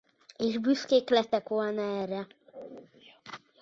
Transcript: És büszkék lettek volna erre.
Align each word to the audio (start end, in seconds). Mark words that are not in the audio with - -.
És 0.37 0.57
büszkék 0.59 1.09
lettek 1.09 1.47
volna 1.47 1.81
erre. 2.01 2.27